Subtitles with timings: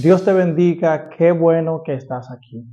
[0.00, 2.64] Dios te bendiga, qué bueno que estás aquí.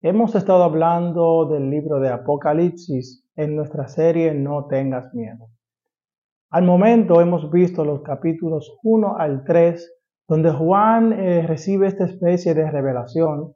[0.00, 5.50] Hemos estado hablando del libro de Apocalipsis en nuestra serie No tengas miedo.
[6.48, 9.92] Al momento hemos visto los capítulos 1 al 3,
[10.26, 13.52] donde Juan eh, recibe esta especie de revelación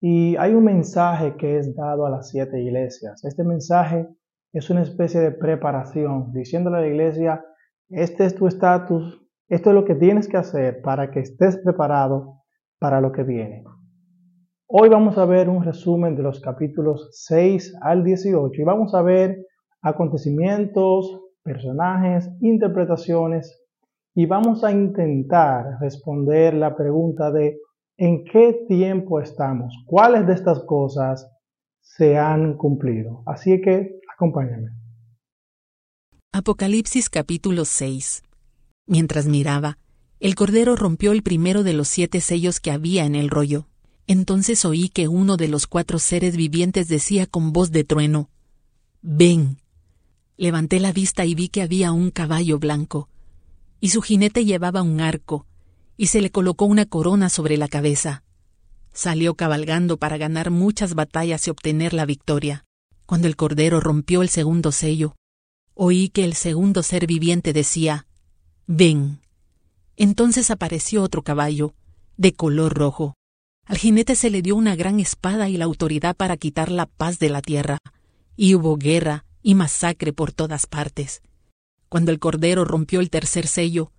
[0.00, 3.22] y hay un mensaje que es dado a las siete iglesias.
[3.24, 4.08] Este mensaje
[4.54, 7.44] es una especie de preparación, diciéndole a la iglesia,
[7.90, 9.21] este es tu estatus,
[9.52, 12.38] esto es lo que tienes que hacer para que estés preparado
[12.78, 13.62] para lo que viene.
[14.66, 19.02] Hoy vamos a ver un resumen de los capítulos 6 al 18 y vamos a
[19.02, 19.44] ver
[19.82, 23.62] acontecimientos, personajes, interpretaciones
[24.14, 27.58] y vamos a intentar responder la pregunta de
[27.98, 29.74] ¿en qué tiempo estamos?
[29.84, 31.30] ¿Cuáles de estas cosas
[31.82, 33.22] se han cumplido?
[33.26, 34.70] Así que acompáñame.
[36.32, 38.22] Apocalipsis capítulo 6
[38.86, 39.78] Mientras miraba,
[40.20, 43.66] el Cordero rompió el primero de los siete sellos que había en el rollo.
[44.06, 48.30] Entonces oí que uno de los cuatro seres vivientes decía con voz de trueno,
[49.00, 49.58] Ven.
[50.36, 53.08] Levanté la vista y vi que había un caballo blanco,
[53.80, 55.46] y su jinete llevaba un arco,
[55.96, 58.22] y se le colocó una corona sobre la cabeza.
[58.92, 62.64] Salió cabalgando para ganar muchas batallas y obtener la victoria.
[63.06, 65.16] Cuando el Cordero rompió el segundo sello,
[65.74, 68.06] oí que el segundo ser viviente decía,
[68.66, 69.20] Ven.
[69.96, 71.74] Entonces apareció otro caballo,
[72.16, 73.14] de color rojo.
[73.66, 77.18] Al jinete se le dio una gran espada y la autoridad para quitar la paz
[77.18, 77.78] de la tierra,
[78.36, 81.22] y hubo guerra y masacre por todas partes.
[81.88, 83.92] Cuando el Cordero rompió el tercer sello,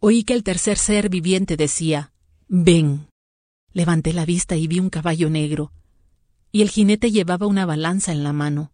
[0.00, 2.12] oí que el tercer ser viviente decía,
[2.48, 3.08] Ven.
[3.72, 5.72] Levanté la vista y vi un caballo negro,
[6.50, 8.72] y el jinete llevaba una balanza en la mano.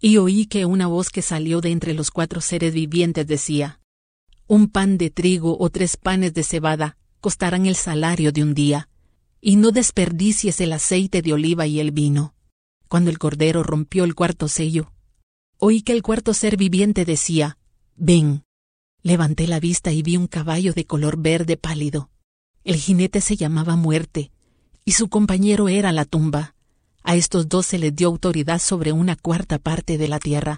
[0.00, 3.79] Y oí que una voz que salió de entre los cuatro seres vivientes decía,
[4.50, 8.88] un pan de trigo o tres panes de cebada costarán el salario de un día,
[9.40, 12.34] y no desperdicies el aceite de oliva y el vino.
[12.88, 14.92] Cuando el Cordero rompió el cuarto sello,
[15.58, 17.58] oí que el cuarto ser viviente decía,
[17.94, 18.42] Ven.
[19.04, 22.10] Levanté la vista y vi un caballo de color verde pálido.
[22.64, 24.32] El jinete se llamaba Muerte,
[24.84, 26.56] y su compañero era la tumba.
[27.04, 30.56] A estos dos se les dio autoridad sobre una cuarta parte de la tierra,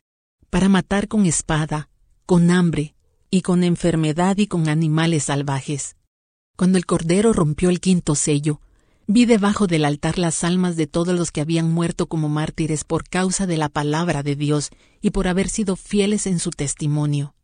[0.48, 1.90] para matar con espada,
[2.24, 2.94] con hambre,
[3.34, 5.96] y con enfermedad y con animales salvajes.
[6.54, 8.60] Cuando el Cordero rompió el quinto sello,
[9.06, 13.08] vi debajo del altar las almas de todos los que habían muerto como mártires por
[13.08, 14.68] causa de la palabra de Dios
[15.00, 17.34] y por haber sido fieles en su testimonio.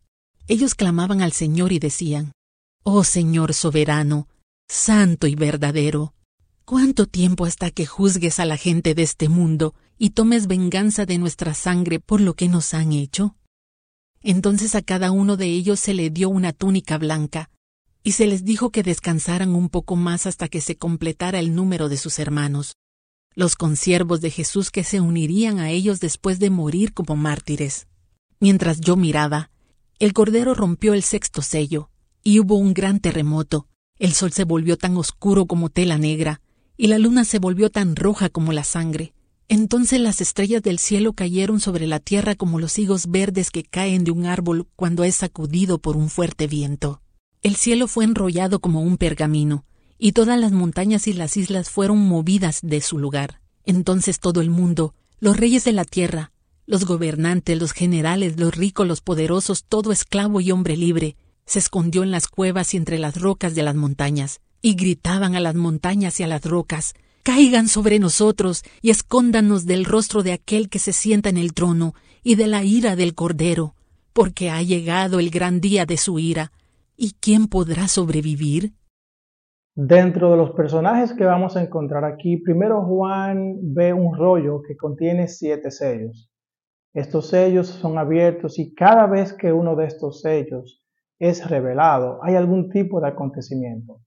[0.46, 2.32] Ellos clamaban al Señor y decían,
[2.82, 4.28] Oh Señor soberano,
[4.68, 6.12] santo y verdadero,
[6.66, 11.16] ¿cuánto tiempo hasta que juzgues a la gente de este mundo y tomes venganza de
[11.16, 13.37] nuestra sangre por lo que nos han hecho?
[14.22, 17.50] Entonces a cada uno de ellos se le dio una túnica blanca,
[18.02, 21.88] y se les dijo que descansaran un poco más hasta que se completara el número
[21.88, 22.76] de sus hermanos,
[23.34, 27.86] los consiervos de Jesús que se unirían a ellos después de morir como mártires.
[28.40, 29.50] Mientras yo miraba,
[29.98, 31.90] el Cordero rompió el sexto sello,
[32.22, 33.66] y hubo un gran terremoto.
[33.98, 36.40] El sol se volvió tan oscuro como tela negra,
[36.76, 39.12] y la luna se volvió tan roja como la sangre.
[39.50, 44.04] Entonces las estrellas del cielo cayeron sobre la tierra como los higos verdes que caen
[44.04, 47.00] de un árbol cuando es sacudido por un fuerte viento.
[47.42, 49.64] El cielo fue enrollado como un pergamino,
[49.96, 53.40] y todas las montañas y las islas fueron movidas de su lugar.
[53.64, 56.30] Entonces todo el mundo, los reyes de la tierra,
[56.66, 61.16] los gobernantes, los generales, los ricos, los poderosos, todo esclavo y hombre libre,
[61.46, 65.40] se escondió en las cuevas y entre las rocas de las montañas, y gritaban a
[65.40, 66.92] las montañas y a las rocas,
[67.28, 71.92] caigan sobre nosotros y escóndanos del rostro de aquel que se sienta en el trono
[72.24, 73.74] y de la ira del Cordero,
[74.14, 76.52] porque ha llegado el gran día de su ira.
[76.96, 78.72] ¿Y quién podrá sobrevivir?
[79.74, 84.74] Dentro de los personajes que vamos a encontrar aquí, primero Juan ve un rollo que
[84.74, 86.32] contiene siete sellos.
[86.94, 90.82] Estos sellos son abiertos y cada vez que uno de estos sellos
[91.18, 94.00] es revelado, hay algún tipo de acontecimiento.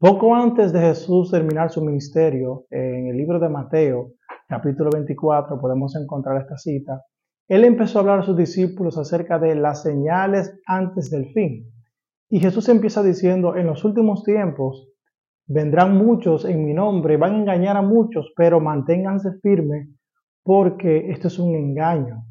[0.00, 4.12] Poco antes de Jesús terminar su ministerio, en el libro de Mateo,
[4.46, 7.02] capítulo 24, podemos encontrar esta cita,
[7.48, 11.68] él empezó a hablar a sus discípulos acerca de las señales antes del fin.
[12.30, 14.88] Y Jesús empieza diciendo, en los últimos tiempos
[15.48, 19.88] vendrán muchos en mi nombre, van a engañar a muchos, pero manténganse firmes
[20.44, 22.22] porque esto es un engaño.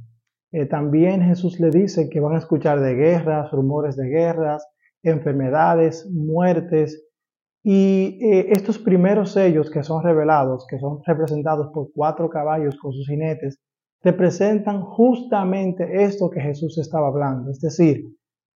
[0.53, 4.65] Eh, también Jesús le dice que van a escuchar de guerras, rumores de guerras,
[5.03, 7.06] enfermedades, muertes,
[7.69, 12.93] y eh, estos primeros sellos que son revelados, que son representados por cuatro caballos con
[12.93, 13.59] sus jinetes,
[14.01, 18.05] representan justamente esto que Jesús estaba hablando, es decir,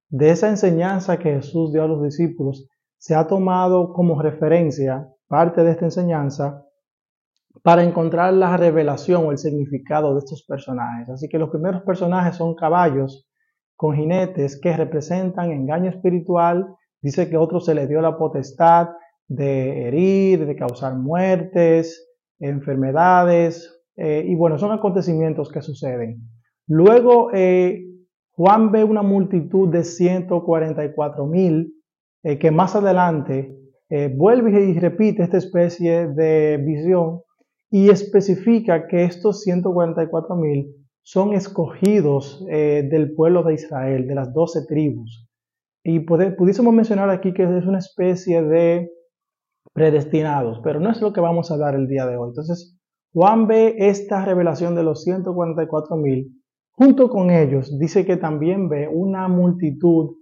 [0.09, 2.67] de esa enseñanza que Jesús dio a los discípulos
[2.99, 6.63] se ha tomado como referencia parte de esta enseñanza
[7.63, 11.09] para encontrar la revelación o el significado de estos personajes.
[11.09, 13.27] Así que los primeros personajes son caballos
[13.75, 16.75] con jinetes que representan engaño espiritual.
[17.01, 18.89] Dice que a otro se le dio la potestad
[19.27, 22.09] de herir, de causar muertes,
[22.39, 26.21] enfermedades, eh, y bueno, son acontecimientos que suceden.
[26.67, 27.85] Luego, eh,
[28.31, 31.73] Juan ve una multitud de 144 mil
[32.23, 33.55] eh, que más adelante
[34.15, 37.21] vuelve y repite esta especie de visión
[37.71, 44.59] y especifica que estos 144 mil son escogidos del pueblo de Israel, de las doce
[44.67, 45.27] tribus.
[45.83, 48.89] Y pudiésemos mencionar aquí que es una especie de
[49.73, 52.29] predestinados, pero no es lo que vamos a dar el día de hoy.
[52.29, 52.77] Entonces,
[53.13, 56.35] Juan ve esta revelación de los 144 mil.
[56.71, 60.15] Junto con ellos, dice que también ve una multitud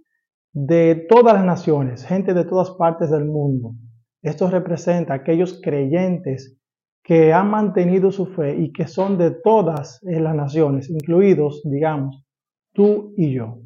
[0.52, 3.74] de todas las naciones, gente de todas partes del mundo.
[4.22, 6.58] Esto representa a aquellos creyentes
[7.04, 12.24] que han mantenido su fe y que son de todas las naciones, incluidos, digamos,
[12.74, 13.60] tú y yo.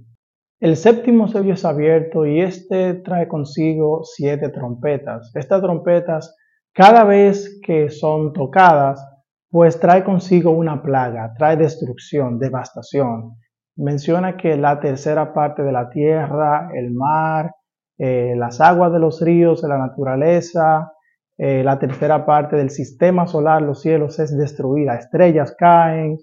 [0.62, 5.32] El séptimo sello es abierto y este trae consigo siete trompetas.
[5.34, 6.36] Estas trompetas,
[6.72, 9.04] cada vez que son tocadas,
[9.50, 13.38] pues trae consigo una plaga, trae destrucción, devastación.
[13.74, 17.56] Menciona que la tercera parte de la tierra, el mar,
[17.98, 20.92] eh, las aguas de los ríos, la naturaleza,
[21.38, 26.18] eh, la tercera parte del sistema solar, los cielos, es destruida, estrellas caen.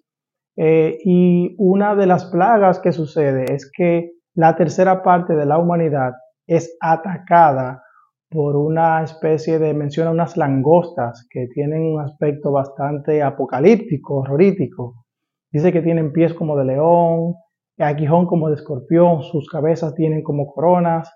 [0.55, 5.57] Eh, y una de las plagas que sucede es que la tercera parte de la
[5.57, 6.13] humanidad
[6.47, 7.83] es atacada
[8.29, 15.03] por una especie de, menciona unas langostas que tienen un aspecto bastante apocalíptico, horrorítico.
[15.51, 17.33] Dice que tienen pies como de león,
[17.79, 21.11] aguijón como de escorpión, sus cabezas tienen como coronas.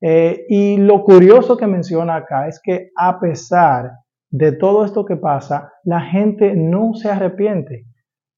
[0.00, 3.92] Eh, y lo curioso que menciona acá es que a pesar
[4.30, 7.84] de todo esto que pasa, la gente no se arrepiente.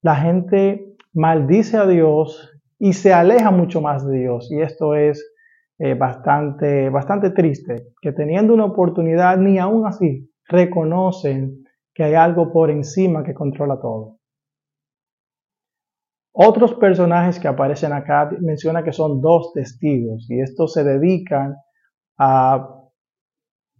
[0.03, 4.51] La gente maldice a Dios y se aleja mucho más de Dios.
[4.51, 5.33] Y esto es
[5.79, 11.63] eh, bastante, bastante triste, que teniendo una oportunidad, ni aún así reconocen
[11.93, 14.17] que hay algo por encima que controla todo.
[16.39, 21.55] Otros personajes que aparecen acá menciona que son dos testigos y estos se dedican
[22.19, 22.77] a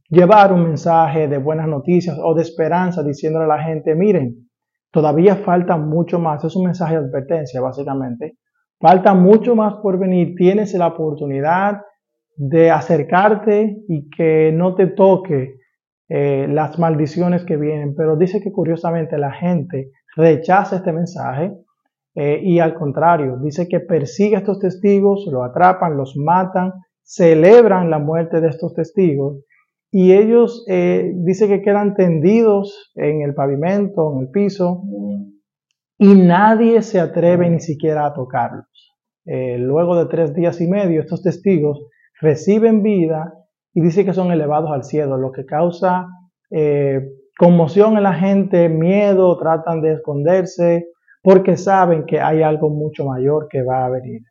[0.10, 4.50] llevar un mensaje de buenas noticias o de esperanza diciéndole a la gente, miren,
[4.92, 8.38] todavía falta mucho más, es un mensaje de advertencia básicamente,
[8.80, 10.36] Falta mucho más por venir.
[10.36, 11.82] Tienes la oportunidad
[12.36, 15.56] de acercarte y que no te toque
[16.10, 17.96] eh, las maldiciones que vienen.
[17.96, 21.54] Pero dice que curiosamente la gente rechaza este mensaje
[22.16, 27.90] eh, y al contrario, dice que persigue a estos testigos, lo atrapan, los matan, celebran
[27.90, 29.44] la muerte de estos testigos
[29.92, 34.84] y ellos eh, dice que quedan tendidos en el pavimento, en el piso,
[35.98, 38.96] y nadie se atreve ni siquiera a tocarlos.
[39.26, 41.86] Eh, luego de tres días y medio, estos testigos
[42.22, 43.34] reciben vida
[43.74, 46.08] y dice que son elevados al cielo, lo que causa
[46.50, 47.02] eh,
[47.38, 50.88] conmoción en la gente, miedo, tratan de esconderse,
[51.22, 54.22] porque saben que hay algo mucho mayor que va a venir.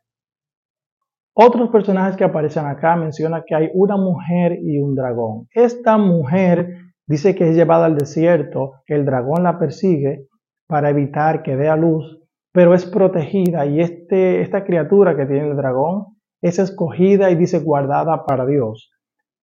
[1.33, 5.47] Otros personajes que aparecen acá mencionan que hay una mujer y un dragón.
[5.51, 10.27] Esta mujer dice que es llevada al desierto, que el dragón la persigue
[10.67, 12.21] para evitar que dé a luz,
[12.51, 17.59] pero es protegida y este, esta criatura que tiene el dragón es escogida y dice
[17.59, 18.91] guardada para Dios.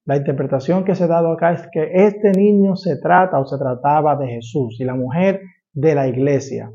[0.07, 3.57] La interpretación que se ha dado acá es que este niño se trata o se
[3.57, 5.41] trataba de Jesús y la mujer
[5.73, 6.71] de la iglesia,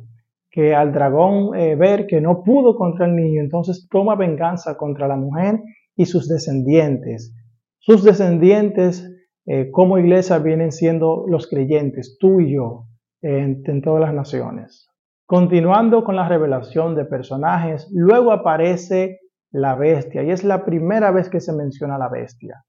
[0.49, 5.07] que al dragón eh, ver que no pudo contra el niño, entonces toma venganza contra
[5.07, 5.61] la mujer
[5.95, 7.35] y sus descendientes.
[7.77, 9.07] Sus descendientes
[9.45, 12.88] eh, como iglesia vienen siendo los creyentes, tú y yo,
[13.21, 14.89] en, todas las naciones.
[15.25, 19.19] Continuando con la revelación de personajes, luego aparece
[19.51, 22.63] la bestia y es la primera vez que se menciona la bestia.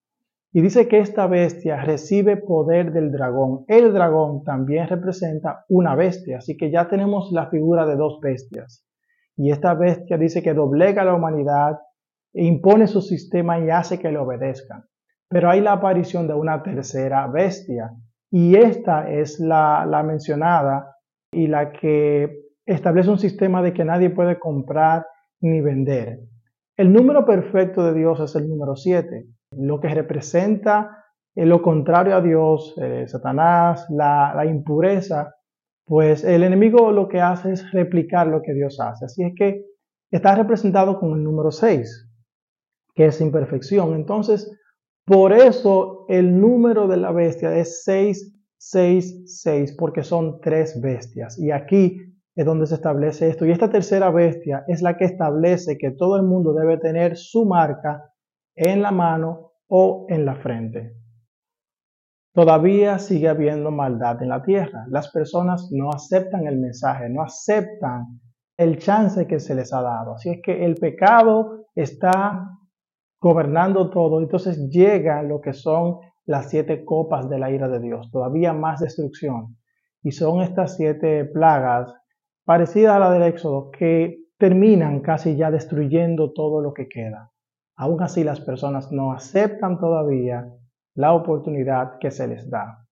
[0.53, 3.65] Y dice que esta bestia recibe poder del dragón.
[3.69, 8.85] El dragón también representa una bestia, así que ya tenemos la figura de dos bestias.
[9.37, 11.79] Y esta bestia dice que doblega a la humanidad,
[12.33, 14.85] impone su sistema y hace que le obedezcan.
[15.29, 17.93] Pero hay la aparición de una tercera bestia,
[18.31, 20.97] y esta es la, mencionada
[21.33, 25.07] y la que establece un sistema de que nadie puede comprar
[25.41, 26.21] ni vender.
[26.77, 30.97] El número perfecto de Dios es el número 7, lo que representa
[31.37, 35.35] lo contrario a Dios, eh, Satanás, la, la, impureza,
[35.87, 39.07] pues el enemigo lo que hace es replicar lo que Dios hace.
[39.07, 39.65] Así es que
[40.11, 42.09] está representado con el número 6,
[42.95, 43.95] que es imperfección.
[43.95, 44.60] Entonces,
[45.11, 51.37] Por eso el número de la bestia es 666, porque son tres bestias.
[51.37, 51.97] Y aquí
[52.37, 53.45] es donde se establece esto.
[53.45, 57.45] Y esta tercera bestia es la que establece que todo el mundo debe tener su
[57.45, 58.05] marca
[58.55, 60.93] en la mano o en la frente.
[62.33, 64.85] Todavía sigue habiendo maldad en la tierra.
[64.91, 68.21] Las personas no aceptan el mensaje, no aceptan
[68.57, 70.15] el chance que se les ha dado.
[70.15, 72.60] Así es que el pecado está
[73.21, 74.21] gobernando todo.
[74.21, 78.81] Entonces llega lo que son las siete copas de la ira de Dios, todavía más
[78.81, 79.57] destrucción.
[80.03, 81.93] Y son estas siete plagas
[82.45, 87.31] parecidas a la del Éxodo que terminan casi ya destruyendo todo lo que queda.
[87.77, 90.47] Aún así las personas no aceptan todavía
[90.95, 92.87] la oportunidad que se les da.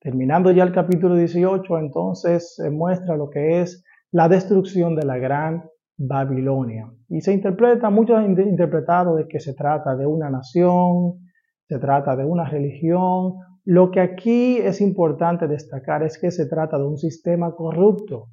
[0.00, 5.18] Terminando ya el capítulo 18, entonces se muestra lo que es la destrucción de la
[5.18, 5.64] gran
[5.96, 6.92] Babilonia.
[7.08, 11.20] Y se interpreta, muchos han interpretado de que se trata de una nación,
[11.68, 13.34] se trata de una religión.
[13.64, 18.28] Lo que aquí es importante destacar es que se trata de un sistema corrupto.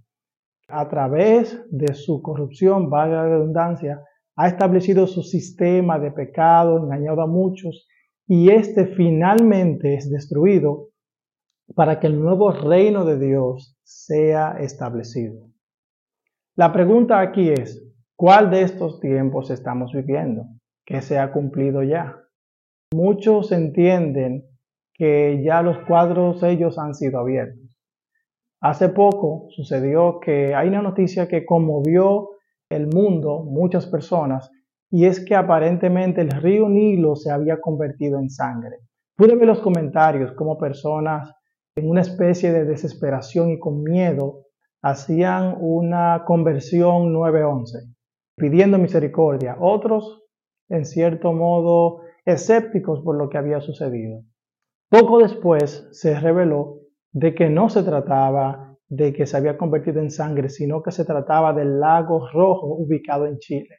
[0.67, 4.01] A través de su corrupción, valga la redundancia,
[4.35, 7.87] ha establecido su sistema de pecado, engañado a muchos
[8.27, 10.89] y este finalmente es destruido
[11.75, 15.50] para que el nuevo reino de Dios sea establecido.
[16.57, 17.81] La pregunta aquí es,
[18.17, 20.47] ¿cuál de estos tiempos estamos viviendo?
[20.85, 22.17] ¿Qué se ha cumplido ya?
[22.93, 24.43] Muchos entienden
[24.93, 27.79] que ya los cuadros sellos han sido abiertos.
[28.59, 32.31] Hace poco sucedió que hay una noticia que conmovió
[32.69, 34.51] el mundo, muchas personas,
[34.89, 38.79] y es que aparentemente el río Nilo se había convertido en sangre.
[39.15, 41.33] Pude ver los comentarios como personas
[41.77, 44.47] en una especie de desesperación y con miedo
[44.81, 47.79] hacían una conversión 911,
[48.35, 49.57] pidiendo misericordia.
[49.59, 50.23] Otros,
[50.69, 54.21] en cierto modo, escépticos por lo que había sucedido.
[54.89, 56.79] Poco después se reveló
[57.11, 61.05] de que no se trataba de que se había convertido en sangre, sino que se
[61.05, 63.77] trataba del lago rojo ubicado en Chile.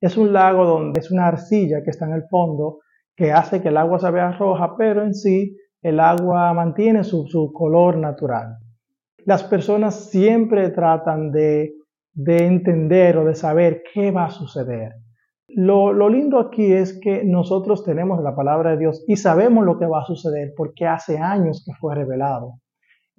[0.00, 2.80] Es un lago donde es una arcilla que está en el fondo
[3.16, 7.52] que hace que el agua se vea roja, pero en sí el agua mantiene su,
[7.54, 8.58] color natural.
[9.30, 11.76] Las personas siempre tratan de,
[12.16, 14.94] entender o de saber qué va a suceder.
[15.46, 19.78] Lo, lo, lindo aquí es que nosotros tenemos la palabra de Dios y sabemos lo
[19.78, 22.54] que va a suceder porque hace años que fue revelado.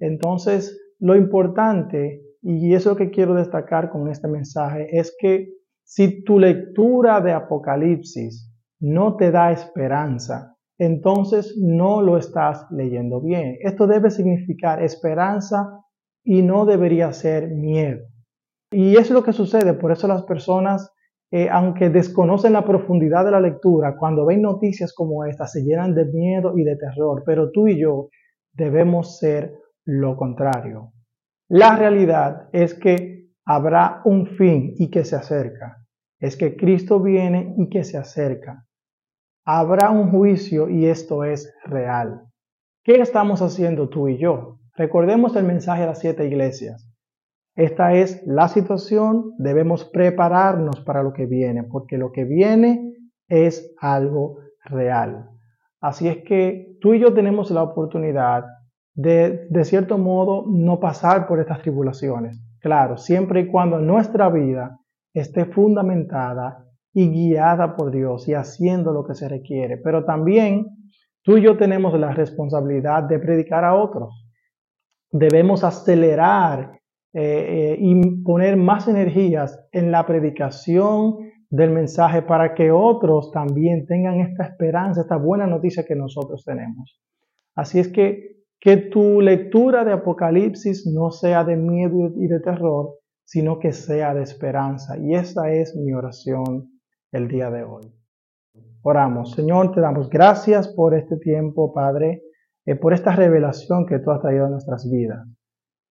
[0.00, 5.48] Entonces, lo importante, y eso que quiero destacar con este mensaje, es que
[5.82, 13.56] si tu lectura de Apocalipsis no te da esperanza, entonces no lo estás leyendo bien.
[13.62, 15.81] Esto debe significar esperanza
[16.24, 18.06] y no debería ser miedo.
[18.70, 20.92] Y es lo que sucede, por eso las personas,
[21.30, 25.94] eh, aunque desconocen la profundidad de la lectura, cuando ven noticias como esta, se llenan
[25.94, 28.08] de miedo y de terror, pero tú y yo
[28.52, 30.92] debemos ser lo contrario.
[31.48, 35.82] La realidad es que habrá un fin y que se acerca
[36.22, 38.64] es que Cristo viene y que se acerca.
[39.44, 42.22] Habrá un juicio y esto es real.
[42.84, 44.60] ¿Qué estamos haciendo tú y yo?
[44.74, 46.88] Recordemos el mensaje a las siete iglesias.
[47.54, 52.94] Esta es la situación, debemos prepararnos para lo que viene, porque lo que viene
[53.28, 55.28] es algo real.
[55.80, 58.44] Así es que tú y yo tenemos la oportunidad
[58.94, 62.40] de, de cierto modo, no pasar por estas tribulaciones.
[62.60, 64.78] Claro, siempre y cuando nuestra vida
[65.12, 66.64] esté fundamentada
[66.94, 69.76] y guiada por Dios y haciendo lo que se requiere.
[69.78, 70.66] Pero también
[71.22, 74.21] tú y yo tenemos la responsabilidad de predicar a otros.
[75.12, 76.80] Debemos acelerar
[77.14, 81.18] eh, eh, y poner más energías en la predicación
[81.50, 86.98] del mensaje para que otros también tengan esta esperanza, esta buena noticia que nosotros tenemos.
[87.54, 92.90] Así es que que tu lectura de Apocalipsis no sea de miedo y de terror,
[93.24, 94.96] sino que sea de esperanza.
[94.96, 96.70] Y esa es mi oración
[97.10, 97.92] el día de hoy.
[98.82, 102.22] Oramos, Señor, te damos gracias por este tiempo, Padre,
[102.66, 105.26] eh, por esta revelación que tú has traído a nuestras vidas.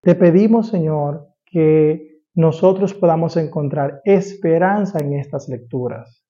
[0.03, 6.25] Te pedimos, Señor, que nosotros podamos encontrar esperanza en estas lecturas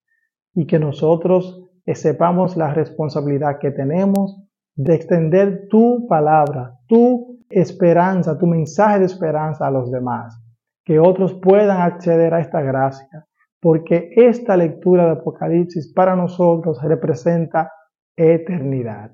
[0.55, 4.43] y que nosotros eh, sepamos la responsabilidad que tenemos
[4.75, 10.41] de extender tu palabra, tu esperanza, tu mensaje de esperanza a los demás
[10.85, 13.25] que otros puedan acceder a esta gracia,
[13.61, 17.71] porque esta lectura de Apocalipsis para nosotros representa
[18.17, 19.13] eternidad.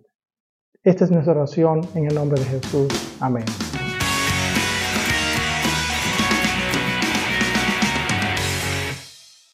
[0.86, 2.86] Esta es nuestra oración en el nombre de Jesús.
[3.18, 3.44] Amén.